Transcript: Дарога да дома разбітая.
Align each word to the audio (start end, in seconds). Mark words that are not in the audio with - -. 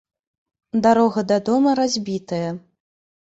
Дарога 0.85 1.21
да 1.31 1.37
дома 1.51 1.75
разбітая. 1.81 2.49